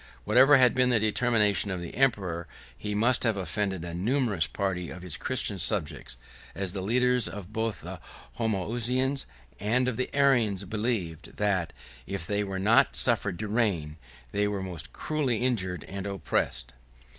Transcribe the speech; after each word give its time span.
Whatever 0.23 0.57
had 0.57 0.73
been 0.73 0.89
the 0.89 0.99
determination 0.99 1.69
of 1.69 1.79
the 1.79 1.93
emperor, 1.95 2.47
he 2.75 2.95
must 2.95 3.21
have 3.21 3.37
offended 3.37 3.85
a 3.85 3.93
numerous 3.93 4.47
party 4.47 4.89
of 4.89 5.03
his 5.03 5.15
Christian 5.15 5.59
subjects; 5.59 6.17
as 6.55 6.73
the 6.73 6.81
leaders 6.81 7.29
both 7.49 7.83
of 7.83 7.83
the 7.83 7.99
Homoousians 8.39 9.27
and 9.59 9.87
of 9.87 9.97
the 9.97 10.09
Arians 10.15 10.63
believed, 10.63 11.37
that, 11.37 11.71
if 12.07 12.25
they 12.25 12.43
were 12.43 12.57
not 12.57 12.95
suffered 12.95 13.37
to 13.37 13.47
reign, 13.47 13.97
they 14.31 14.47
were 14.47 14.63
most 14.63 14.91
cruelly 14.91 15.37
injured 15.37 15.83
and 15.83 16.07
oppressed. 16.07 16.73